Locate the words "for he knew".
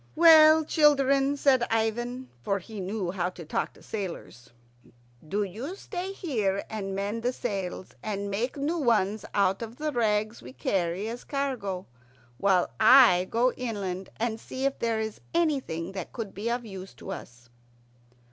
2.41-3.11